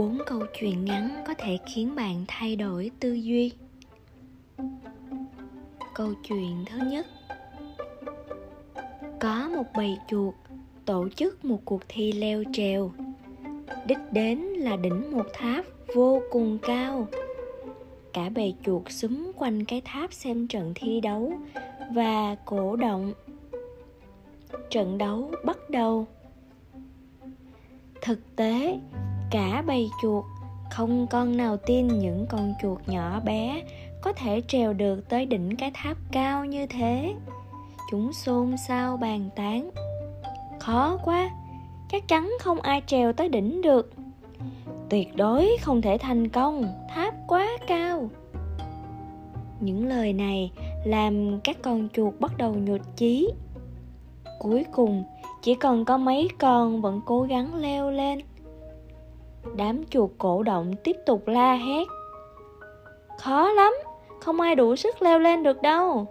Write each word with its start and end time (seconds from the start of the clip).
bốn 0.00 0.18
câu 0.26 0.42
chuyện 0.58 0.84
ngắn 0.84 1.24
có 1.26 1.34
thể 1.38 1.58
khiến 1.66 1.94
bạn 1.94 2.24
thay 2.28 2.56
đổi 2.56 2.90
tư 3.00 3.12
duy. 3.12 3.52
Câu 5.94 6.14
chuyện 6.28 6.64
thứ 6.66 6.78
nhất. 6.86 7.06
Có 9.20 9.48
một 9.48 9.62
bầy 9.76 9.96
chuột 10.08 10.34
tổ 10.84 11.08
chức 11.08 11.44
một 11.44 11.60
cuộc 11.64 11.82
thi 11.88 12.12
leo 12.12 12.44
trèo. 12.52 12.92
Đích 13.86 13.98
đến 14.12 14.38
là 14.38 14.76
đỉnh 14.76 15.12
một 15.16 15.26
tháp 15.32 15.64
vô 15.94 16.22
cùng 16.30 16.58
cao. 16.62 17.08
Cả 18.12 18.30
bầy 18.34 18.54
chuột 18.64 18.82
xúm 18.90 19.32
quanh 19.36 19.64
cái 19.64 19.82
tháp 19.84 20.12
xem 20.12 20.48
trận 20.48 20.72
thi 20.74 21.00
đấu 21.00 21.32
và 21.94 22.36
cổ 22.44 22.76
động. 22.76 23.12
Trận 24.70 24.98
đấu 24.98 25.30
bắt 25.44 25.70
đầu. 25.70 26.06
Thực 28.02 28.36
tế 28.36 28.78
cả 29.30 29.62
bầy 29.66 29.90
chuột. 30.02 30.24
Không 30.70 31.06
con 31.06 31.36
nào 31.36 31.56
tin 31.56 31.88
những 31.88 32.26
con 32.28 32.54
chuột 32.62 32.78
nhỏ 32.86 33.20
bé 33.20 33.62
có 34.02 34.12
thể 34.12 34.42
trèo 34.48 34.72
được 34.72 35.08
tới 35.08 35.26
đỉnh 35.26 35.56
cái 35.56 35.70
tháp 35.74 35.96
cao 36.12 36.44
như 36.44 36.66
thế. 36.66 37.14
Chúng 37.90 38.12
xôn 38.12 38.56
xao 38.68 38.96
bàn 38.96 39.30
tán. 39.36 39.70
Khó 40.58 40.98
quá, 41.04 41.30
chắc 41.88 42.08
chắn 42.08 42.32
không 42.40 42.60
ai 42.60 42.82
trèo 42.86 43.12
tới 43.12 43.28
đỉnh 43.28 43.62
được. 43.62 43.92
Tuyệt 44.88 45.16
đối 45.16 45.56
không 45.60 45.82
thể 45.82 45.98
thành 45.98 46.28
công, 46.28 46.74
tháp 46.88 47.14
quá 47.26 47.48
cao. 47.66 48.10
Những 49.60 49.86
lời 49.86 50.12
này 50.12 50.50
làm 50.84 51.40
các 51.40 51.56
con 51.62 51.88
chuột 51.92 52.14
bắt 52.20 52.36
đầu 52.36 52.54
nhụt 52.54 52.80
chí. 52.96 53.30
Cuối 54.38 54.64
cùng, 54.72 55.04
chỉ 55.42 55.54
còn 55.54 55.84
có 55.84 55.98
mấy 55.98 56.28
con 56.38 56.82
vẫn 56.82 57.00
cố 57.06 57.22
gắng 57.22 57.54
leo 57.54 57.90
lên 57.90 58.18
đám 59.56 59.84
chuột 59.90 60.10
cổ 60.18 60.42
động 60.42 60.72
tiếp 60.84 60.96
tục 61.06 61.28
la 61.28 61.54
hét. 61.54 61.84
Khó 63.18 63.48
lắm, 63.50 63.72
không 64.20 64.40
ai 64.40 64.54
đủ 64.54 64.76
sức 64.76 65.02
leo 65.02 65.18
lên 65.18 65.42
được 65.42 65.62
đâu. 65.62 66.06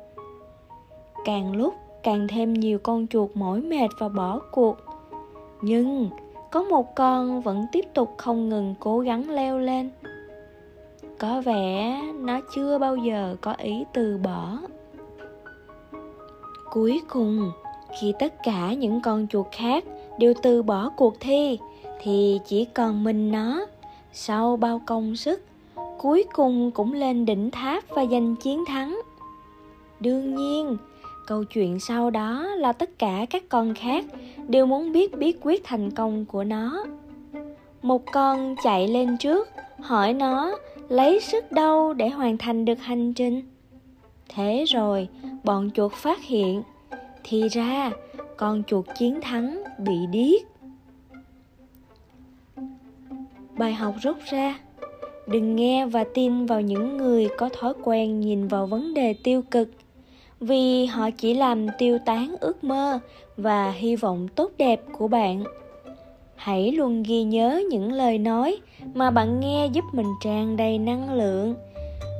Càng 1.26 1.56
lúc, 1.56 1.74
càng 2.04 2.28
thêm 2.28 2.54
nhiều 2.54 2.80
con 2.80 3.08
chuột 3.08 3.30
mỏi 3.34 3.62
mệt 3.62 3.88
và 4.00 4.10
bỏ 4.10 4.40
cuộc. 4.52 4.78
Nhưng, 5.62 6.10
có 6.52 6.64
một 6.64 6.96
con 6.96 7.42
vẫn 7.42 7.66
tiếp 7.72 7.86
tục 7.94 8.14
không 8.18 8.50
ngừng 8.50 8.76
cố 8.80 9.00
gắng 9.00 9.30
leo 9.30 9.58
lên. 9.58 9.90
Có 11.20 11.42
vẻ 11.42 12.02
nó 12.16 12.40
chưa 12.56 12.80
bao 12.80 12.96
giờ 12.96 13.36
có 13.42 13.54
ý 13.58 13.86
từ 13.94 14.18
bỏ. 14.18 14.58
Cuối 16.72 17.02
cùng, 17.10 17.52
khi 18.00 18.14
tất 18.20 18.34
cả 18.44 18.74
những 18.74 19.02
con 19.02 19.28
chuột 19.28 19.46
khác 19.52 19.84
đều 20.20 20.34
từ 20.42 20.64
bỏ 20.64 20.90
cuộc 20.98 21.14
thi 21.20 21.60
thì 22.00 22.40
chỉ 22.46 22.66
còn 22.66 23.04
mình 23.04 23.32
nó. 23.32 23.66
Sau 24.14 24.58
bao 24.58 24.82
công 24.86 25.16
sức, 25.16 25.46
cuối 25.98 26.26
cùng 26.34 26.72
cũng 26.72 26.94
lên 26.94 27.26
đỉnh 27.26 27.52
tháp 27.52 27.84
và 27.90 28.06
giành 28.12 28.36
chiến 28.36 28.66
thắng. 28.66 29.02
Đương 30.00 30.36
nhiên, 30.36 30.78
câu 31.28 31.44
chuyện 31.44 31.80
sau 31.80 32.10
đó 32.10 32.44
là 32.44 32.74
tất 32.74 33.00
cả 33.00 33.26
các 33.30 33.50
con 33.50 33.74
khác 33.74 34.06
đều 34.48 34.66
muốn 34.66 34.92
biết 34.92 35.18
bí 35.18 35.34
quyết 35.42 35.64
thành 35.64 35.92
công 35.92 36.26
của 36.26 36.44
nó. 36.44 36.84
Một 37.82 38.12
con 38.12 38.56
chạy 38.64 38.88
lên 38.88 39.18
trước, 39.18 39.50
hỏi 39.80 40.14
nó 40.14 40.58
lấy 40.90 41.20
sức 41.20 41.52
đâu 41.52 41.94
để 41.94 42.10
hoàn 42.10 42.38
thành 42.38 42.66
được 42.66 42.80
hành 42.80 43.14
trình. 43.14 43.42
Thế 44.36 44.66
rồi, 44.68 45.08
bọn 45.44 45.70
chuột 45.74 45.94
phát 45.94 46.24
hiện, 46.24 46.64
thì 47.24 47.48
ra, 47.48 47.92
con 48.38 48.64
chuột 48.68 48.86
chiến 49.00 49.22
thắng 49.22 49.64
bị 49.78 49.98
điếc 50.12 50.42
bài 53.60 53.74
học 53.74 53.96
rút 54.02 54.18
ra. 54.32 54.60
Đừng 55.28 55.56
nghe 55.56 55.86
và 55.86 56.04
tin 56.14 56.46
vào 56.46 56.62
những 56.62 56.98
người 56.98 57.28
có 57.38 57.50
thói 57.50 57.74
quen 57.84 58.20
nhìn 58.20 58.48
vào 58.48 58.66
vấn 58.66 58.94
đề 58.94 59.14
tiêu 59.24 59.42
cực, 59.52 59.70
vì 60.40 60.86
họ 60.86 61.10
chỉ 61.10 61.34
làm 61.34 61.68
tiêu 61.78 62.00
tán 62.06 62.36
ước 62.40 62.64
mơ 62.64 63.00
và 63.38 63.72
hy 63.72 63.96
vọng 63.96 64.28
tốt 64.36 64.52
đẹp 64.58 64.82
của 64.98 65.08
bạn. 65.08 65.44
Hãy 66.36 66.72
luôn 66.72 67.04
ghi 67.04 67.24
nhớ 67.24 67.62
những 67.70 67.92
lời 67.92 68.18
nói 68.18 68.58
mà 68.94 69.12
bạn 69.12 69.40
nghe 69.40 69.68
giúp 69.74 69.86
mình 69.94 70.08
tràn 70.22 70.58
đầy 70.58 70.78
năng 70.78 71.14
lượng, 71.14 71.56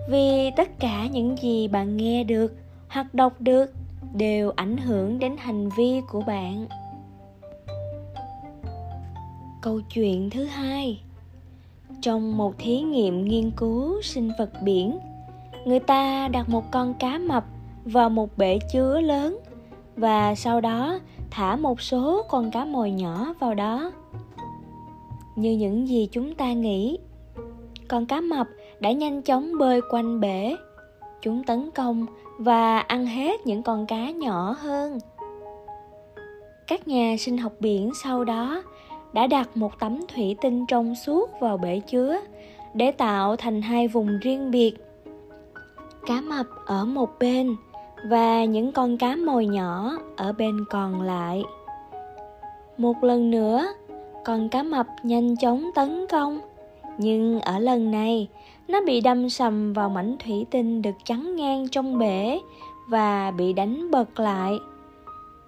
vì 0.10 0.52
tất 0.56 0.80
cả 0.80 1.08
những 1.12 1.36
gì 1.42 1.68
bạn 1.68 1.98
nghe 1.98 2.24
được, 2.24 2.54
hoặc 2.88 3.14
đọc 3.14 3.34
được 3.42 3.72
đều 4.16 4.52
ảnh 4.56 4.78
hưởng 4.78 5.20
đến 5.20 5.36
hành 5.38 5.70
vi 5.78 6.02
của 6.12 6.22
bạn. 6.28 6.66
Câu 9.62 9.82
chuyện 9.94 10.30
thứ 10.30 10.46
hai 10.46 11.00
trong 12.02 12.38
một 12.38 12.54
thí 12.58 12.82
nghiệm 12.82 13.26
nghiên 13.26 13.52
cứu 13.52 14.02
sinh 14.02 14.32
vật 14.40 14.50
biển. 14.64 15.00
Người 15.66 15.80
ta 15.80 16.28
đặt 16.28 16.50
một 16.50 16.72
con 16.72 16.94
cá 16.94 17.18
mập 17.18 17.46
vào 17.86 18.10
một 18.10 18.38
bể 18.38 18.60
chứa 18.74 19.02
lớn 19.02 19.40
và 19.96 20.36
sau 20.36 20.62
đó 20.62 21.00
thả 21.32 21.56
một 21.56 21.82
số 21.82 22.26
con 22.30 22.52
cá 22.52 22.66
mồi 22.66 22.92
nhỏ 22.92 23.34
vào 23.40 23.54
đó. 23.54 23.92
Như 25.36 25.52
những 25.52 25.88
gì 25.88 26.10
chúng 26.12 26.36
ta 26.36 26.54
nghĩ, 26.54 26.98
con 27.88 28.06
cá 28.06 28.22
mập 28.22 28.48
đã 28.80 28.92
nhanh 28.92 29.22
chóng 29.22 29.58
bơi 29.60 29.82
quanh 29.92 30.20
bể. 30.20 30.56
Chúng 31.22 31.44
tấn 31.44 31.72
công 31.72 32.06
và 32.38 32.80
ăn 32.80 33.06
hết 33.06 33.48
những 33.48 33.64
con 33.64 33.86
cá 33.86 34.12
nhỏ 34.12 34.56
hơn. 34.60 35.00
Các 36.68 36.88
nhà 36.88 37.16
sinh 37.20 37.38
học 37.38 37.54
biển 37.60 37.92
sau 38.04 38.24
đó 38.24 38.64
đã 39.14 39.28
đặt 39.28 39.58
một 39.58 39.80
tấm 39.80 40.00
thủy 40.16 40.36
tinh 40.42 40.66
trong 40.66 40.96
suốt 40.96 41.40
vào 41.40 41.58
bể 41.58 41.80
chứa, 41.80 42.18
để 42.74 42.92
tạo 42.92 43.36
thành 43.36 43.62
hai 43.62 43.88
vùng 43.88 44.20
riêng 44.20 44.52
biệt. 44.52 44.72
Cá 46.06 46.22
mập 46.22 46.46
ở 46.66 46.86
một 46.86 47.10
bên 47.20 47.56
và 48.10 48.46
những 48.46 48.72
con 48.72 48.98
cá 48.98 49.16
mồi 49.16 49.46
nhỏ 49.46 49.92
ở 50.18 50.34
bên 50.34 50.66
còn 50.70 51.02
lại. 51.02 51.44
Một 52.78 53.04
lần 53.04 53.32
nữa, 53.32 53.68
con 54.26 54.50
cá 54.50 54.64
mập 54.64 54.88
nhanh 55.04 55.38
chóng 55.38 55.70
tấn 55.76 56.06
công, 56.12 56.40
nhưng 56.98 57.42
ở 57.42 57.60
lần 57.60 57.92
này, 57.92 58.28
nó 58.68 58.82
bị 58.86 59.02
đâm 59.02 59.30
sầm 59.30 59.74
vào 59.74 59.90
mảnh 59.90 60.16
thủy 60.26 60.46
tinh 60.52 60.82
được 60.82 60.96
chắn 61.06 61.36
ngang 61.36 61.68
trong 61.68 62.00
bể 62.00 62.40
và 62.90 63.32
bị 63.32 63.54
đánh 63.54 63.92
bật 63.92 64.20
lại. 64.20 64.60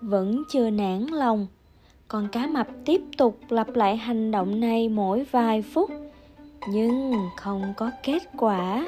Vẫn 0.01 0.43
chưa 0.49 0.69
nản 0.69 1.05
lòng 1.05 1.47
con 2.11 2.27
cá 2.27 2.47
mập 2.47 2.67
tiếp 2.85 3.01
tục 3.17 3.37
lặp 3.49 3.75
lại 3.75 3.97
hành 3.97 4.31
động 4.31 4.59
này 4.59 4.89
mỗi 4.89 5.25
vài 5.31 5.61
phút, 5.61 5.89
nhưng 6.69 7.13
không 7.37 7.73
có 7.77 7.91
kết 8.03 8.23
quả. 8.37 8.87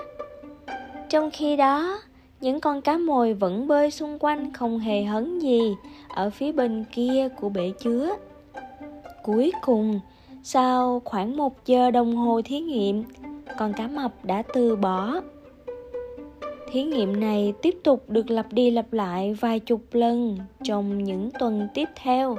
Trong 1.09 1.29
khi 1.33 1.55
đó, 1.55 2.01
những 2.41 2.59
con 2.59 2.81
cá 2.81 2.97
mồi 2.97 3.33
vẫn 3.33 3.67
bơi 3.67 3.91
xung 3.91 4.19
quanh 4.19 4.53
không 4.53 4.79
hề 4.79 5.03
hấn 5.03 5.39
gì 5.39 5.75
ở 6.09 6.29
phía 6.29 6.51
bên 6.51 6.85
kia 6.91 7.29
của 7.41 7.49
bể 7.49 7.71
chứa. 7.79 8.15
Cuối 9.23 9.51
cùng, 9.61 9.99
sau 10.43 11.01
khoảng 11.05 11.37
một 11.37 11.65
giờ 11.65 11.91
đồng 11.91 12.15
hồ 12.15 12.41
thí 12.45 12.59
nghiệm, 12.59 13.03
con 13.57 13.73
cá 13.73 13.87
mập 13.87 14.25
đã 14.25 14.43
từ 14.53 14.75
bỏ. 14.75 15.21
Thí 16.71 16.83
nghiệm 16.83 17.19
này 17.19 17.53
tiếp 17.61 17.77
tục 17.83 18.03
được 18.07 18.31
lặp 18.31 18.53
đi 18.53 18.71
lặp 18.71 18.93
lại 18.93 19.33
vài 19.33 19.59
chục 19.59 19.81
lần 19.91 20.37
trong 20.63 21.03
những 21.03 21.29
tuần 21.39 21.67
tiếp 21.73 21.89
theo 21.95 22.37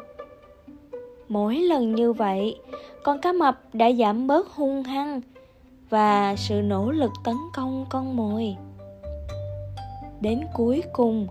mỗi 1.29 1.57
lần 1.57 1.95
như 1.95 2.13
vậy, 2.13 2.61
con 3.03 3.19
cá 3.19 3.33
mập 3.33 3.61
đã 3.73 3.93
giảm 3.93 4.27
bớt 4.27 4.49
hung 4.49 4.83
hăng 4.83 5.21
và 5.91 6.37
sự 6.37 6.63
nỗ 6.63 6.91
lực 6.91 7.11
tấn 7.25 7.37
công 7.55 7.87
con 7.89 8.17
mồi. 8.17 8.57
Đến 10.21 10.41
cuối 10.55 10.83
cùng, 10.93 11.27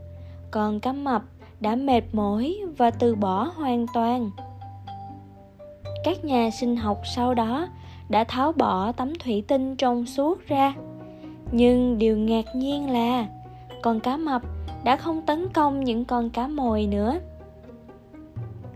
con 0.51 0.79
cá 0.79 0.93
mập 0.93 1.23
đã 1.59 1.75
mệt 1.75 2.01
mỏi 2.13 2.57
và 2.77 2.91
từ 2.91 3.15
bỏ 3.15 3.51
hoàn 3.55 3.85
toàn. 3.93 4.31
Các 6.03 6.25
nhà 6.25 6.49
sinh 6.49 6.75
học 6.75 7.01
sau 7.15 7.33
đó 7.33 7.67
đã 8.09 8.23
tháo 8.23 8.51
bỏ 8.51 8.91
tấm 8.91 9.13
thủy 9.15 9.43
tinh 9.47 9.75
trong 9.75 10.05
suốt 10.05 10.47
ra. 10.47 10.73
Nhưng 11.51 11.97
điều 11.97 12.17
ngạc 12.17 12.55
nhiên 12.55 12.89
là, 12.89 13.27
con 13.81 13.99
cá 13.99 14.17
mập 14.17 14.41
đã 14.83 14.95
không 14.95 15.21
tấn 15.21 15.49
công 15.53 15.83
những 15.83 16.05
con 16.05 16.29
cá 16.29 16.47
mồi 16.47 16.87
nữa 16.87 17.19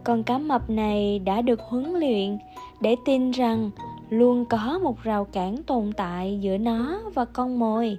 con 0.07 0.23
cá 0.23 0.37
mập 0.37 0.69
này 0.69 1.19
đã 1.19 1.41
được 1.41 1.61
huấn 1.61 1.93
luyện 1.93 2.37
để 2.81 2.95
tin 3.05 3.31
rằng 3.31 3.71
luôn 4.09 4.45
có 4.45 4.79
một 4.83 5.03
rào 5.03 5.25
cản 5.25 5.63
tồn 5.63 5.91
tại 5.97 6.39
giữa 6.41 6.57
nó 6.57 6.99
và 7.13 7.25
con 7.25 7.59
mồi. 7.59 7.97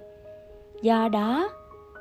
Do 0.82 1.08
đó, 1.08 1.49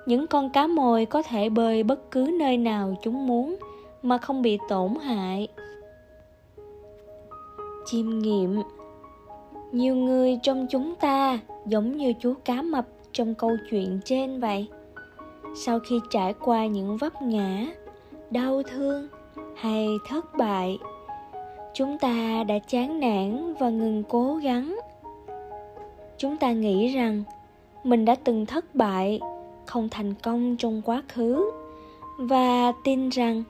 những 0.05 0.27
con 0.27 0.49
cá 0.49 0.67
mồi 0.67 1.05
có 1.05 1.21
thể 1.21 1.49
bơi 1.49 1.83
bất 1.83 2.11
cứ 2.11 2.29
nơi 2.39 2.57
nào 2.57 2.95
chúng 3.01 3.27
muốn 3.27 3.55
mà 4.03 4.17
không 4.17 4.41
bị 4.41 4.57
tổn 4.69 4.95
hại. 5.03 5.47
Chiêm 7.85 8.19
nghiệm. 8.19 8.61
Nhiều 9.71 9.95
người 9.95 10.39
trong 10.43 10.67
chúng 10.69 10.95
ta 10.95 11.39
giống 11.65 11.97
như 11.97 12.13
chú 12.19 12.33
cá 12.45 12.61
mập 12.61 12.85
trong 13.11 13.33
câu 13.35 13.51
chuyện 13.71 13.99
trên 14.05 14.39
vậy. 14.39 14.67
Sau 15.55 15.79
khi 15.79 15.99
trải 16.09 16.33
qua 16.33 16.65
những 16.65 16.97
vấp 16.97 17.21
ngã, 17.21 17.65
đau 18.31 18.63
thương 18.63 19.07
hay 19.57 19.99
thất 20.07 20.37
bại. 20.37 20.77
Chúng 21.73 21.97
ta 21.97 22.43
đã 22.47 22.59
chán 22.59 22.99
nản 22.99 23.53
và 23.59 23.69
ngừng 23.69 24.03
cố 24.09 24.35
gắng. 24.35 24.79
Chúng 26.17 26.37
ta 26.37 26.51
nghĩ 26.51 26.87
rằng 26.87 27.23
mình 27.83 28.05
đã 28.05 28.15
từng 28.15 28.45
thất 28.45 28.75
bại, 28.75 29.19
không 29.65 29.89
thành 29.89 30.13
công 30.23 30.55
trong 30.57 30.81
quá 30.85 31.03
khứ, 31.07 31.51
và 32.17 32.71
tin 32.83 33.09
rằng 33.09 33.43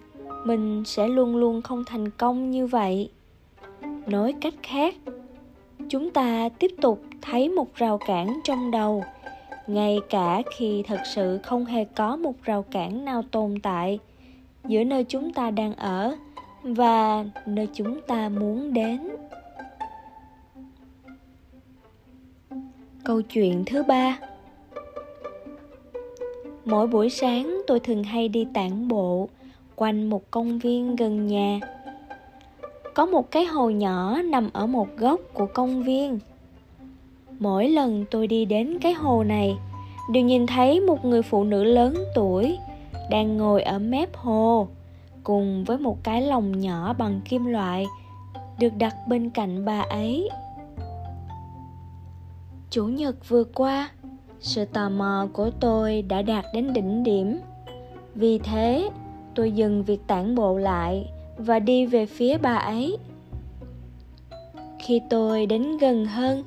mình 0.46 0.84
sẽ 0.86 1.08
luôn 1.08 1.36
luôn 1.36 1.62
không 1.62 1.84
thành 1.86 2.10
công 2.10 2.52
như 2.52 2.68
vậy. 2.68 3.10
Nói 4.08 4.34
cách 4.42 4.54
khác, 4.64 4.96
chúng 5.90 6.10
ta 6.10 6.50
tiếp 6.50 6.72
tục 6.82 7.02
thấy 7.22 7.50
một 7.50 7.76
rào 7.76 7.98
cản 7.98 8.40
trong 8.44 8.72
đầu, 8.72 9.04
ngay 9.68 10.00
cả 10.10 10.42
khi 10.58 10.84
thật 10.84 11.00
sự 11.16 11.40
không 11.44 11.66
hề 11.66 11.86
có 11.86 12.16
một 12.16 12.34
rào 12.44 12.66
cản 12.72 13.06
nào 13.06 13.24
tồn 13.32 13.56
tại 13.64 14.00
giữa 14.68 14.84
nơi 14.84 15.04
chúng 15.04 15.34
ta 15.34 15.52
đang 15.52 15.74
ở 15.76 16.16
và 16.64 17.26
nơi 17.46 17.68
chúng 17.74 18.02
ta 18.02 18.30
muốn 18.30 18.74
đến. 18.74 19.10
Câu 23.04 23.22
chuyện 23.22 23.64
thứ 23.66 23.84
ba. 23.84 24.20
Mỗi 26.66 26.88
buổi 26.88 27.10
sáng, 27.10 27.62
tôi 27.68 27.80
thường 27.80 28.04
hay 28.04 28.28
đi 28.28 28.48
tản 28.54 28.88
bộ 28.88 29.30
quanh 29.76 30.10
một 30.10 30.32
công 30.32 30.60
viên 30.60 30.96
gần 30.96 31.28
nhà. 31.28 31.60
Có 32.94 33.06
một 33.06 33.32
cái 33.32 33.46
hồ 33.46 33.70
nhỏ 33.70 34.22
nằm 34.22 34.50
ở 34.54 34.68
một 34.68 34.88
góc 34.98 35.20
của 35.34 35.46
công 35.46 35.84
viên. 35.84 36.20
Mỗi 37.40 37.70
lần 37.70 38.06
tôi 38.12 38.28
đi 38.28 38.46
đến 38.46 38.78
cái 38.82 38.94
hồ 38.94 39.24
này, 39.24 39.58
đều 40.12 40.24
nhìn 40.24 40.48
thấy 40.48 40.80
một 40.80 41.06
người 41.06 41.22
phụ 41.22 41.44
nữ 41.44 41.64
lớn 41.64 41.96
tuổi 42.16 42.58
đang 43.10 43.38
ngồi 43.38 43.62
ở 43.64 43.80
mép 43.80 44.16
hồ, 44.16 44.68
cùng 45.24 45.64
với 45.64 45.78
một 45.78 46.04
cái 46.04 46.22
lồng 46.22 46.60
nhỏ 46.60 46.94
bằng 46.94 47.22
kim 47.26 47.46
loại 47.46 47.86
được 48.60 48.74
đặt 48.78 48.96
bên 49.08 49.30
cạnh 49.30 49.66
bà 49.66 49.82
ấy. 49.82 50.30
Chủ 52.70 52.86
nhật 52.86 53.30
vừa 53.30 53.44
qua, 53.44 53.90
sự 54.40 54.66
tò 54.66 54.90
mò 54.90 55.28
của 55.34 55.50
tôi 55.60 56.02
đã 56.02 56.22
đạt 56.22 56.46
đến 56.54 56.74
đỉnh 56.74 57.04
điểm. 57.04 57.40
Vì 58.16 58.38
thế, 58.38 58.90
tôi 59.36 59.52
dừng 59.52 59.84
việc 59.84 60.08
tản 60.08 60.36
bộ 60.36 60.58
lại 60.58 61.10
và 61.38 61.60
đi 61.60 61.86
về 61.86 62.06
phía 62.06 62.38
bà 62.38 62.56
ấy. 62.56 62.98
Khi 64.80 65.02
tôi 65.10 65.46
đến 65.46 65.78
gần 65.78 66.06
hơn, 66.06 66.44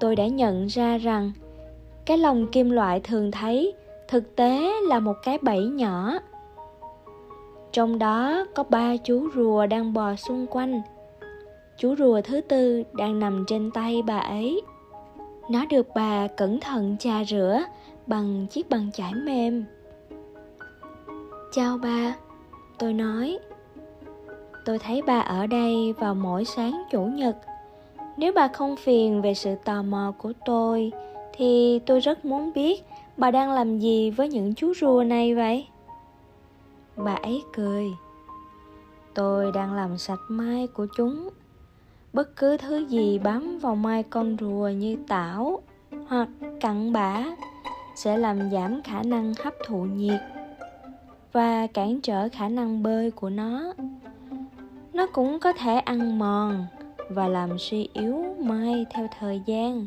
tôi 0.00 0.16
đã 0.16 0.26
nhận 0.26 0.66
ra 0.66 0.98
rằng 0.98 1.32
cái 2.06 2.18
lồng 2.18 2.46
kim 2.46 2.70
loại 2.70 3.00
thường 3.00 3.30
thấy 3.30 3.74
thực 4.08 4.36
tế 4.36 4.72
là 4.88 5.00
một 5.00 5.16
cái 5.22 5.38
bẫy 5.42 5.64
nhỏ. 5.64 6.18
Trong 7.72 7.98
đó 7.98 8.44
có 8.54 8.62
ba 8.62 8.96
chú 8.96 9.28
rùa 9.34 9.66
đang 9.66 9.92
bò 9.92 10.16
xung 10.16 10.46
quanh. 10.46 10.82
Chú 11.78 11.94
rùa 11.96 12.20
thứ 12.20 12.40
tư 12.40 12.82
đang 12.92 13.20
nằm 13.20 13.44
trên 13.46 13.70
tay 13.70 14.02
bà 14.02 14.18
ấy. 14.18 14.62
Nó 15.50 15.64
được 15.70 15.86
bà 15.94 16.26
cẩn 16.26 16.60
thận 16.60 16.96
chà 16.98 17.24
rửa 17.24 17.62
bằng 18.06 18.46
chiếc 18.50 18.70
bàn 18.70 18.90
chải 18.94 19.12
mềm. 19.14 19.64
Chào 21.52 21.78
bà, 21.82 22.14
tôi 22.78 22.92
nói. 22.92 23.38
Tôi 24.64 24.78
thấy 24.78 25.02
bà 25.06 25.20
ở 25.20 25.46
đây 25.46 25.94
vào 25.98 26.14
mỗi 26.14 26.44
sáng 26.44 26.82
chủ 26.90 27.00
nhật. 27.00 27.36
Nếu 28.16 28.32
bà 28.32 28.48
không 28.48 28.76
phiền 28.76 29.22
về 29.22 29.34
sự 29.34 29.54
tò 29.64 29.82
mò 29.82 30.12
của 30.18 30.32
tôi, 30.46 30.92
thì 31.32 31.80
tôi 31.86 32.00
rất 32.00 32.24
muốn 32.24 32.52
biết 32.54 32.84
bà 33.18 33.30
đang 33.30 33.52
làm 33.52 33.78
gì 33.78 34.10
với 34.10 34.28
những 34.28 34.54
chú 34.54 34.74
rùa 34.74 35.04
này 35.06 35.34
vậy? 35.34 35.66
Bà 36.96 37.14
ấy 37.14 37.42
cười. 37.52 37.86
Tôi 39.14 39.52
đang 39.52 39.74
làm 39.74 39.98
sạch 39.98 40.20
mai 40.28 40.66
của 40.66 40.86
chúng. 40.96 41.28
Bất 42.12 42.36
cứ 42.36 42.56
thứ 42.56 42.86
gì 42.86 43.18
bám 43.18 43.58
vào 43.58 43.76
mai 43.76 44.02
con 44.02 44.36
rùa 44.40 44.68
như 44.68 44.96
tảo 45.08 45.62
hoặc 46.08 46.28
cặn 46.60 46.92
bã 46.92 47.24
sẽ 47.94 48.18
làm 48.18 48.50
giảm 48.50 48.82
khả 48.82 49.02
năng 49.02 49.32
hấp 49.44 49.54
thụ 49.66 49.82
nhiệt 49.82 50.20
và 51.32 51.66
cản 51.66 52.00
trở 52.00 52.28
khả 52.28 52.48
năng 52.48 52.82
bơi 52.82 53.10
của 53.10 53.30
nó. 53.30 53.72
Nó 54.92 55.06
cũng 55.12 55.38
có 55.40 55.52
thể 55.52 55.78
ăn 55.78 56.18
mòn 56.18 56.66
và 57.08 57.28
làm 57.28 57.58
suy 57.58 57.88
yếu 57.92 58.24
mai 58.38 58.86
theo 58.90 59.08
thời 59.18 59.42
gian. 59.46 59.86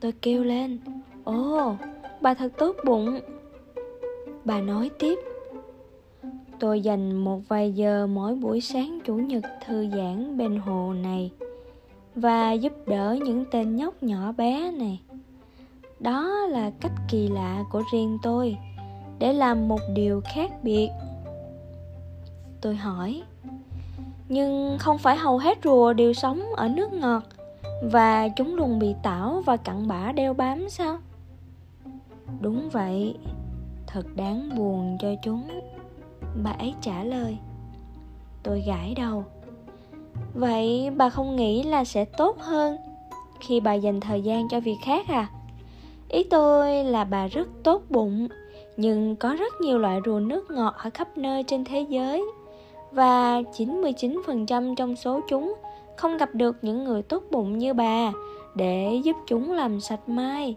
Tôi 0.00 0.12
kêu 0.12 0.44
lên 0.44 0.78
ồ, 1.26 1.76
bà 2.20 2.34
thật 2.34 2.52
tốt 2.58 2.76
bụng. 2.84 3.20
Bà 4.44 4.60
nói 4.60 4.90
tiếp. 4.98 5.18
Tôi 6.58 6.80
dành 6.80 7.16
một 7.16 7.40
vài 7.48 7.72
giờ 7.72 8.06
mỗi 8.06 8.34
buổi 8.34 8.60
sáng 8.60 8.98
chủ 9.04 9.14
nhật 9.14 9.44
thư 9.66 9.86
giãn 9.96 10.36
bên 10.36 10.56
hồ 10.56 10.92
này 10.92 11.30
và 12.14 12.52
giúp 12.52 12.72
đỡ 12.86 13.18
những 13.24 13.44
tên 13.50 13.76
nhóc 13.76 14.02
nhỏ 14.02 14.32
bé 14.32 14.72
này. 14.72 15.00
Đó 16.00 16.46
là 16.48 16.70
cách 16.80 16.92
kỳ 17.10 17.28
lạ 17.28 17.64
của 17.72 17.82
riêng 17.92 18.18
tôi 18.22 18.56
để 19.18 19.32
làm 19.32 19.68
một 19.68 19.80
điều 19.94 20.20
khác 20.34 20.50
biệt. 20.62 20.88
Tôi 22.60 22.76
hỏi, 22.76 23.22
nhưng 24.28 24.76
không 24.78 24.98
phải 24.98 25.16
hầu 25.16 25.38
hết 25.38 25.58
rùa 25.64 25.92
đều 25.92 26.12
sống 26.12 26.42
ở 26.56 26.68
nước 26.68 26.92
ngọt 26.92 27.22
và 27.82 28.28
chúng 28.28 28.54
luôn 28.54 28.78
bị 28.78 28.94
tảo 29.02 29.42
và 29.46 29.56
cặn 29.56 29.88
bã 29.88 30.12
đeo 30.12 30.34
bám 30.34 30.68
sao? 30.68 30.98
Đúng 32.40 32.68
vậy. 32.70 33.14
Thật 33.86 34.06
đáng 34.16 34.50
buồn 34.56 34.96
cho 35.00 35.08
chúng. 35.22 35.48
Bà 36.42 36.50
ấy 36.50 36.74
trả 36.80 37.04
lời. 37.04 37.38
Tôi 38.42 38.64
gãi 38.66 38.94
đầu. 38.94 39.24
Vậy 40.34 40.90
bà 40.96 41.10
không 41.10 41.36
nghĩ 41.36 41.62
là 41.62 41.84
sẽ 41.84 42.04
tốt 42.04 42.38
hơn 42.38 42.76
khi 43.40 43.60
bà 43.60 43.74
dành 43.74 44.00
thời 44.00 44.22
gian 44.22 44.48
cho 44.48 44.60
việc 44.60 44.76
khác 44.84 45.08
à? 45.08 45.28
Ý 46.08 46.24
tôi 46.24 46.84
là 46.84 47.04
bà 47.04 47.26
rất 47.26 47.48
tốt 47.62 47.82
bụng, 47.90 48.28
nhưng 48.76 49.16
có 49.16 49.34
rất 49.34 49.52
nhiều 49.60 49.78
loại 49.78 50.00
rùa 50.04 50.18
nước 50.18 50.50
ngọt 50.50 50.74
ở 50.78 50.90
khắp 50.94 51.18
nơi 51.18 51.42
trên 51.42 51.64
thế 51.64 51.86
giới. 51.88 52.24
Và 52.92 53.40
99% 53.40 54.74
trong 54.74 54.96
số 54.96 55.20
chúng 55.28 55.54
không 55.96 56.16
gặp 56.16 56.28
được 56.34 56.56
những 56.62 56.84
người 56.84 57.02
tốt 57.02 57.22
bụng 57.30 57.58
như 57.58 57.74
bà 57.74 58.12
để 58.54 59.00
giúp 59.04 59.16
chúng 59.26 59.52
làm 59.52 59.80
sạch 59.80 60.08
mai. 60.08 60.54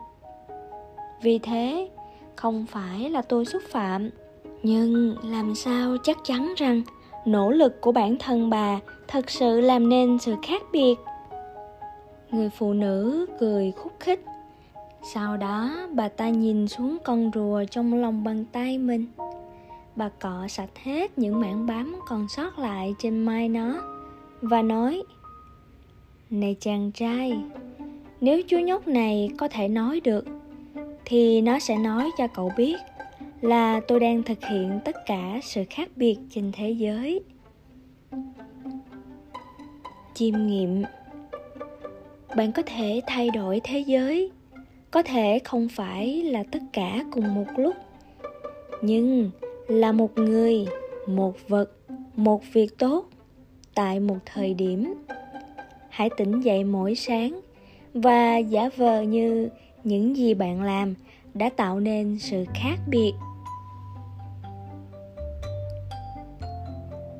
Vì 1.21 1.39
thế, 1.39 1.89
không 2.35 2.65
phải 2.65 3.09
là 3.09 3.21
tôi 3.21 3.45
xúc 3.45 3.61
phạm, 3.69 4.09
nhưng 4.63 5.15
làm 5.23 5.55
sao 5.55 5.97
chắc 6.03 6.17
chắn 6.23 6.53
rằng 6.57 6.81
nỗ 7.25 7.51
lực 7.51 7.81
của 7.81 7.91
bản 7.91 8.15
thân 8.19 8.49
bà 8.49 8.79
thật 9.07 9.29
sự 9.29 9.61
làm 9.61 9.89
nên 9.89 10.19
sự 10.19 10.35
khác 10.43 10.61
biệt. 10.71 10.95
Người 12.31 12.49
phụ 12.49 12.73
nữ 12.73 13.25
cười 13.39 13.71
khúc 13.71 13.93
khích. 13.99 14.25
Sau 15.13 15.37
đó 15.37 15.87
bà 15.93 16.09
ta 16.09 16.29
nhìn 16.29 16.67
xuống 16.67 16.97
con 17.03 17.31
rùa 17.33 17.63
trong 17.71 17.93
lòng 18.01 18.23
bàn 18.23 18.45
tay 18.51 18.77
mình 18.77 19.05
bà 19.99 20.09
cọ 20.09 20.47
sạch 20.47 20.69
hết 20.83 21.17
những 21.17 21.41
mảng 21.41 21.65
bám 21.65 21.99
còn 22.07 22.27
sót 22.27 22.59
lại 22.59 22.95
trên 22.99 23.19
mai 23.19 23.49
nó 23.49 23.81
và 24.41 24.61
nói 24.61 25.03
này 26.29 26.55
chàng 26.59 26.91
trai 26.91 27.43
nếu 28.21 28.41
chú 28.47 28.57
nhóc 28.57 28.87
này 28.87 29.29
có 29.37 29.47
thể 29.47 29.67
nói 29.67 29.99
được 29.99 30.25
thì 31.09 31.41
nó 31.41 31.59
sẽ 31.59 31.77
nói 31.77 32.11
cho 32.17 32.27
cậu 32.27 32.51
biết 32.57 32.75
là 33.41 33.81
tôi 33.87 33.99
đang 33.99 34.23
thực 34.23 34.45
hiện 34.49 34.79
tất 34.85 34.95
cả 35.05 35.39
sự 35.43 35.63
khác 35.69 35.89
biệt 35.95 36.17
trên 36.29 36.51
thế 36.51 36.69
giới. 36.69 37.21
Chiêm 40.13 40.47
nghiệm. 40.47 40.83
Bạn 42.35 42.51
có 42.51 42.63
thể 42.65 43.01
thay 43.07 43.29
đổi 43.29 43.61
thế 43.63 43.79
giới. 43.79 44.31
Có 44.91 45.03
thể 45.03 45.39
không 45.43 45.67
phải 45.69 46.23
là 46.23 46.43
tất 46.51 46.59
cả 46.73 47.05
cùng 47.11 47.33
một 47.35 47.45
lúc, 47.57 47.75
nhưng 48.81 49.31
là 49.67 49.91
một 49.91 50.17
người, 50.17 50.67
một 51.07 51.35
vật, 51.47 51.71
một 52.15 52.41
việc 52.53 52.77
tốt 52.77 53.09
tại 53.75 53.99
một 53.99 54.17
thời 54.25 54.53
điểm. 54.53 54.93
Hãy 55.89 56.09
tỉnh 56.17 56.41
dậy 56.41 56.63
mỗi 56.63 56.95
sáng 56.95 57.39
và 57.93 58.37
giả 58.37 58.69
vờ 58.77 59.01
như 59.01 59.49
những 59.83 60.15
gì 60.15 60.33
bạn 60.33 60.61
làm 60.61 60.93
đã 61.33 61.49
tạo 61.57 61.79
nên 61.79 62.19
sự 62.19 62.45
khác 62.53 62.79
biệt. 62.87 63.13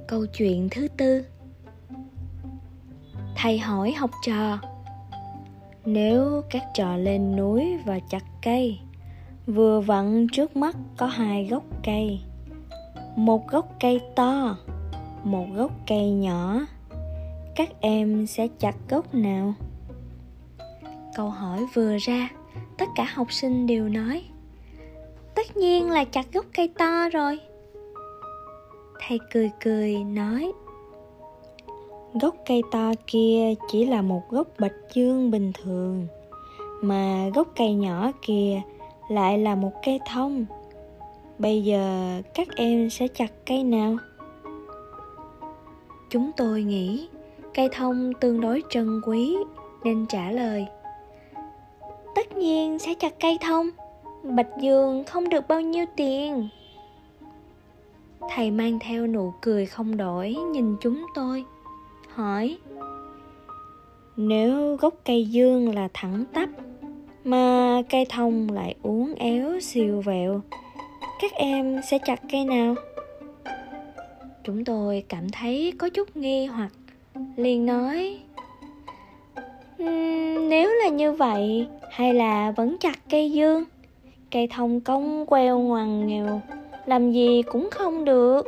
Câu 0.08 0.26
chuyện 0.26 0.68
thứ 0.72 0.88
tư. 0.98 1.26
Thầy 3.36 3.60
hỏi 3.60 3.92
học 3.92 4.12
trò, 4.26 4.60
nếu 5.86 6.42
các 6.50 6.64
trò 6.74 6.98
lên 6.98 7.36
núi 7.36 7.78
và 7.86 8.00
chặt 8.10 8.24
cây, 8.42 8.80
vừa 9.48 9.82
vặn 9.82 10.28
trước 10.32 10.56
mắt 10.56 10.76
có 10.98 11.06
hai 11.06 11.46
gốc 11.46 11.64
cây, 11.84 12.20
một 13.16 13.48
gốc 13.48 13.76
cây 13.80 14.02
to, 14.16 14.58
một 15.24 15.46
gốc 15.56 15.72
cây 15.88 16.12
nhỏ, 16.12 16.60
các 17.56 17.70
em 17.80 18.28
sẽ 18.28 18.48
chặt 18.60 18.76
gốc 18.90 19.14
nào? 19.14 19.54
Câu 21.16 21.30
hỏi 21.30 21.60
vừa 21.74 21.98
ra 21.98 22.30
tất 22.80 22.86
cả 22.96 23.04
học 23.14 23.32
sinh 23.32 23.68
đều 23.68 23.90
nói 23.90 24.24
tất 25.36 25.58
nhiên 25.58 25.92
là 25.92 26.06
chặt 26.06 26.34
gốc 26.34 26.46
cây 26.56 26.70
to 26.78 27.10
rồi. 27.10 27.40
Thầy 29.00 29.20
cười 29.34 29.52
cười 29.64 29.96
nói 30.04 30.52
gốc 32.22 32.36
cây 32.46 32.62
to 32.72 32.92
kia 33.08 33.54
chỉ 33.72 33.86
là 33.86 34.02
một 34.02 34.22
gốc 34.30 34.48
bạch 34.60 34.76
dương 34.94 35.32
bình 35.32 35.52
thường 35.64 36.08
mà 36.82 37.30
gốc 37.36 37.48
cây 37.56 37.74
nhỏ 37.74 38.12
kia 38.22 38.62
lại 39.10 39.38
là 39.38 39.56
một 39.56 39.72
cây 39.86 40.00
thông. 40.12 40.46
Bây 41.38 41.64
giờ 41.64 42.22
các 42.34 42.48
em 42.56 42.90
sẽ 42.90 43.08
chặt 43.08 43.32
cây 43.46 43.64
nào? 43.64 43.98
Chúng 46.10 46.32
tôi 46.38 46.64
nghĩ 46.64 47.08
cây 47.54 47.70
thông 47.72 48.12
tương 48.20 48.42
đối 48.42 48.64
trân 48.70 49.02
quý 49.06 49.36
nên 49.84 50.06
trả 50.10 50.32
lời 50.32 50.68
nhiên 52.40 52.80
sẽ 52.80 52.94
chặt 52.94 53.20
cây 53.20 53.38
thông. 53.42 53.70
Bạch 54.24 54.50
dương 54.62 55.04
không 55.04 55.30
được 55.30 55.48
bao 55.48 55.62
nhiêu 55.62 55.86
tiền. 55.96 56.50
Thầy 58.36 58.52
mang 58.52 58.80
theo 58.80 59.08
nụ 59.08 59.34
cười 59.42 59.66
không 59.66 59.98
đổi 59.98 60.36
nhìn 60.52 60.76
chúng 60.82 61.06
tôi, 61.16 61.44
hỏi, 62.08 62.58
nếu 64.18 64.76
gốc 64.76 64.94
cây 65.06 65.26
dương 65.26 65.76
là 65.76 65.88
thẳng 65.94 66.26
tắp, 66.34 66.50
mà 67.24 67.82
cây 67.90 68.06
thông 68.10 68.52
lại 68.52 68.76
uốn 68.82 69.14
éo 69.16 69.60
siêu 69.60 70.02
vẹo, 70.06 70.42
các 71.22 71.32
em 71.32 71.80
sẽ 71.90 71.98
chặt 72.06 72.22
cây 72.32 72.46
nào? 72.46 72.76
Chúng 74.44 74.66
tôi 74.66 75.04
cảm 75.10 75.30
thấy 75.30 75.74
có 75.78 75.90
chút 75.90 76.18
nghi 76.18 76.46
hoặc, 76.46 76.72
liền 77.36 77.66
nói 77.66 78.20
nếu 80.50 80.59
như 80.92 81.12
vậy? 81.12 81.68
Hay 81.92 82.14
là 82.14 82.52
vẫn 82.52 82.78
chặt 82.80 83.00
cây 83.10 83.32
dương? 83.32 83.64
Cây 84.32 84.48
thông 84.52 84.82
công 84.82 85.26
queo 85.26 85.60
ngoằn 85.60 86.08
nghèo, 86.08 86.42
làm 86.86 87.12
gì 87.12 87.42
cũng 87.42 87.70
không 87.72 88.06
được. 88.06 88.48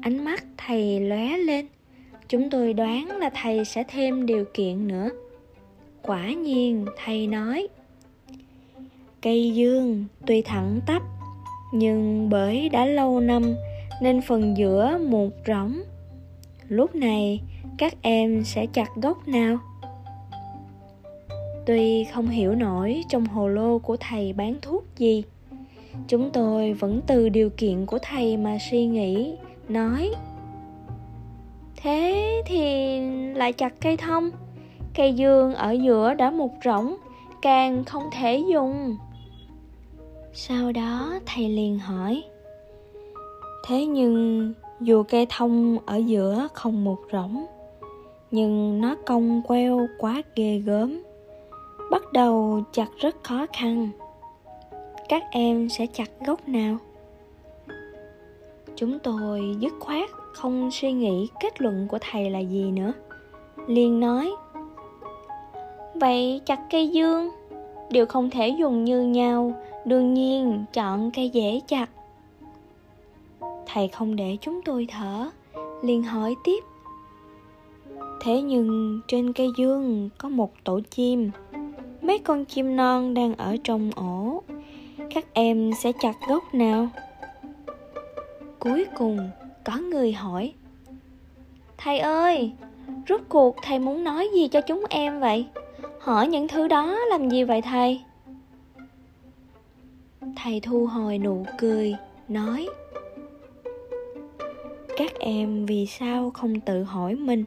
Ánh 0.00 0.24
mắt 0.24 0.44
thầy 0.56 1.00
lóe 1.00 1.36
lên. 1.36 1.66
Chúng 2.28 2.50
tôi 2.50 2.72
đoán 2.72 3.08
là 3.18 3.30
thầy 3.42 3.64
sẽ 3.64 3.84
thêm 3.88 4.26
điều 4.26 4.44
kiện 4.54 4.88
nữa. 4.88 5.08
Quả 6.02 6.28
nhiên, 6.30 6.86
thầy 7.04 7.26
nói, 7.26 7.68
cây 9.22 9.50
dương 9.54 10.04
tuy 10.26 10.42
thẳng 10.42 10.80
tắp, 10.86 11.02
nhưng 11.72 12.28
bởi 12.30 12.68
đã 12.68 12.86
lâu 12.86 13.20
năm 13.20 13.54
nên 14.02 14.22
phần 14.22 14.56
giữa 14.56 14.98
một 15.08 15.28
rỗng. 15.46 15.82
Lúc 16.68 16.94
này, 16.94 17.40
các 17.78 17.94
em 18.02 18.44
sẽ 18.44 18.66
chặt 18.66 18.88
gốc 18.96 19.28
nào? 19.28 19.58
Tuy 21.66 22.04
không 22.04 22.28
hiểu 22.28 22.54
nổi 22.54 23.04
trong 23.08 23.26
hồ 23.26 23.48
lô 23.48 23.78
của 23.78 23.96
thầy 24.00 24.32
bán 24.32 24.54
thuốc 24.62 24.84
gì, 24.96 25.24
chúng 26.08 26.30
tôi 26.30 26.72
vẫn 26.72 27.00
từ 27.06 27.28
điều 27.28 27.50
kiện 27.50 27.86
của 27.86 27.98
thầy 28.02 28.36
mà 28.36 28.58
suy 28.70 28.86
nghĩ, 28.86 29.34
nói, 29.68 30.10
thế 31.76 32.42
thì 32.46 33.00
lại 33.34 33.52
chặt 33.52 33.80
cây 33.80 33.96
thông. 33.96 34.30
Cây 34.94 35.12
dương 35.12 35.54
ở 35.54 35.72
giữa 35.72 36.14
đã 36.14 36.30
mục 36.30 36.52
rỗng, 36.64 36.96
càng 37.42 37.84
không 37.84 38.02
thể 38.12 38.44
dùng. 38.52 38.96
Sau 40.32 40.72
đó 40.72 41.18
thầy 41.26 41.48
liền 41.48 41.78
hỏi, 41.78 42.22
thế 43.66 43.86
nhưng 43.86 44.52
dù 44.80 45.02
cây 45.02 45.26
thông 45.28 45.78
ở 45.86 45.96
giữa 45.96 46.48
không 46.52 46.84
mục 46.84 46.98
rỗng, 47.12 47.46
nhưng 48.30 48.80
nó 48.80 48.96
cong 49.06 49.42
queo 49.42 49.86
quá 49.98 50.22
ghê 50.36 50.58
gớm 50.58 51.02
bắt 51.90 52.12
đầu 52.12 52.62
chặt 52.72 52.88
rất 52.98 53.24
khó 53.24 53.46
khăn. 53.52 53.88
Các 55.08 55.22
em 55.30 55.68
sẽ 55.68 55.86
chặt 55.86 56.10
gốc 56.26 56.48
nào? 56.48 56.76
Chúng 58.76 58.98
tôi 58.98 59.56
dứt 59.60 59.72
khoát 59.80 60.10
không 60.34 60.70
suy 60.72 60.92
nghĩ 60.92 61.28
kết 61.40 61.60
luận 61.60 61.86
của 61.88 61.98
thầy 62.00 62.30
là 62.30 62.38
gì 62.38 62.70
nữa. 62.70 62.92
Liền 63.66 64.00
nói, 64.00 64.30
vậy 65.94 66.40
chặt 66.46 66.60
cây 66.70 66.88
dương, 66.88 67.30
đều 67.90 68.06
không 68.06 68.30
thể 68.30 68.48
dùng 68.48 68.84
như 68.84 69.02
nhau, 69.02 69.52
đương 69.84 70.14
nhiên 70.14 70.64
chọn 70.72 71.10
cây 71.10 71.28
dễ 71.30 71.60
chặt. 71.66 71.86
Thầy 73.66 73.88
không 73.88 74.16
để 74.16 74.36
chúng 74.40 74.62
tôi 74.62 74.86
thở, 74.90 75.30
liền 75.82 76.02
hỏi 76.02 76.36
tiếp, 76.44 76.64
thế 78.20 78.42
nhưng 78.42 79.00
trên 79.08 79.32
cây 79.32 79.48
dương 79.58 80.10
có 80.18 80.28
một 80.28 80.50
tổ 80.64 80.80
chim 80.90 81.30
mấy 82.06 82.18
con 82.18 82.44
chim 82.44 82.76
non 82.76 83.14
đang 83.14 83.34
ở 83.34 83.56
trong 83.64 83.90
ổ. 83.96 84.42
Các 85.14 85.24
em 85.32 85.70
sẽ 85.82 85.92
chặt 86.00 86.12
gốc 86.28 86.54
nào? 86.54 86.88
Cuối 88.58 88.84
cùng, 88.98 89.30
có 89.64 89.78
người 89.78 90.12
hỏi. 90.12 90.52
Thầy 91.78 91.98
ơi, 91.98 92.52
rốt 93.08 93.20
cuộc 93.28 93.56
thầy 93.62 93.78
muốn 93.78 94.04
nói 94.04 94.28
gì 94.34 94.48
cho 94.48 94.60
chúng 94.60 94.84
em 94.90 95.20
vậy? 95.20 95.46
Hỏi 96.00 96.28
những 96.28 96.48
thứ 96.48 96.68
đó 96.68 96.98
làm 97.10 97.28
gì 97.28 97.44
vậy 97.44 97.62
thầy? 97.62 98.00
Thầy 100.36 100.60
thu 100.60 100.86
hồi 100.86 101.18
nụ 101.18 101.46
cười, 101.58 101.96
nói. 102.28 102.68
Các 104.96 105.18
em 105.18 105.66
vì 105.66 105.86
sao 105.86 106.30
không 106.30 106.60
tự 106.60 106.82
hỏi 106.82 107.14
mình? 107.14 107.44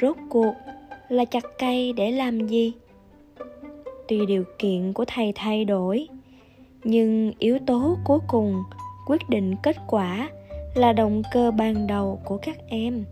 Rốt 0.00 0.16
cuộc 0.28 0.54
là 1.08 1.24
chặt 1.24 1.44
cây 1.58 1.92
để 1.92 2.12
làm 2.12 2.46
gì? 2.48 2.72
Tuy 4.08 4.26
điều 4.26 4.44
kiện 4.58 4.92
của 4.92 5.04
thầy 5.08 5.32
thay 5.34 5.64
đổi. 5.64 6.08
Nhưng 6.84 7.32
yếu 7.38 7.58
tố 7.66 7.96
cuối 8.04 8.18
cùng 8.28 8.62
quyết 9.06 9.28
định 9.28 9.54
kết 9.62 9.76
quả 9.86 10.30
là 10.74 10.92
động 10.92 11.22
cơ 11.32 11.50
ban 11.50 11.86
đầu 11.86 12.20
của 12.24 12.36
các 12.36 12.56
em. 12.68 13.04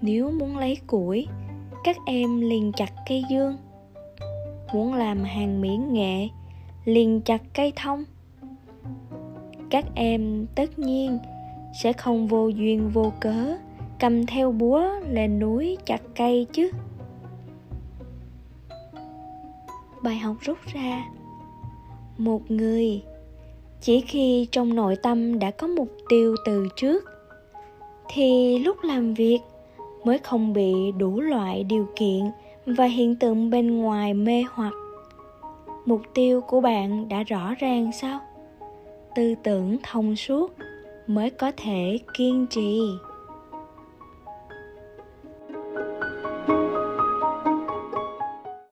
Nếu 0.00 0.30
muốn 0.30 0.58
lấy 0.58 0.76
củi, 0.86 1.26
các 1.84 1.96
em 2.06 2.40
liền 2.40 2.72
chặt 2.72 2.92
cây 3.08 3.24
dương. 3.30 3.56
Muốn 4.74 4.94
làm 4.94 5.24
hàng 5.24 5.60
mỹ 5.60 5.76
nghệ, 5.90 6.28
liền 6.84 7.20
chặt 7.20 7.42
cây 7.54 7.72
thông. 7.76 8.04
Các 9.70 9.84
em 9.94 10.46
tất 10.54 10.78
nhiên 10.78 11.18
sẽ 11.82 11.92
không 11.92 12.26
vô 12.26 12.48
duyên 12.48 12.90
vô 12.90 13.12
cớ 13.20 13.56
cầm 14.00 14.26
theo 14.26 14.52
búa 14.52 14.88
lên 15.08 15.38
núi 15.38 15.78
chặt 15.86 16.02
cây 16.16 16.46
chứ. 16.52 16.70
Bài 20.04 20.18
học 20.18 20.36
rút 20.40 20.58
ra. 20.66 21.04
Một 22.18 22.50
người, 22.50 23.02
chỉ 23.80 24.00
khi 24.00 24.48
trong 24.50 24.74
nội 24.74 24.96
tâm 25.02 25.38
đã 25.38 25.50
có 25.50 25.66
mục 25.66 25.88
tiêu 26.08 26.34
từ 26.46 26.68
trước, 26.76 27.04
thì 28.08 28.58
lúc 28.58 28.76
làm 28.82 29.14
việc 29.14 29.38
mới 30.04 30.18
không 30.18 30.52
bị 30.52 30.92
đủ 30.98 31.20
loại 31.20 31.64
điều 31.64 31.86
kiện 31.96 32.20
và 32.66 32.84
hiện 32.84 33.16
tượng 33.16 33.50
bên 33.50 33.78
ngoài 33.78 34.14
mê 34.14 34.44
hoặc. 34.52 34.72
Mục 35.84 36.00
tiêu 36.14 36.40
của 36.40 36.60
bạn 36.60 37.08
đã 37.08 37.22
rõ 37.22 37.54
ràng 37.58 37.90
sao? 37.92 38.20
Tư 39.14 39.34
tưởng 39.42 39.76
thông 39.82 40.16
suốt 40.16 40.54
mới 41.06 41.30
có 41.30 41.52
thể 41.56 41.98
kiên 42.14 42.46
trì. 42.50 42.80